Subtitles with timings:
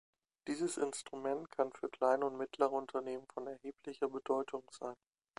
[0.47, 4.95] Dieses Instrument kann für kleine und mittlere Unternehmen von erheblicher Bedeutung sein.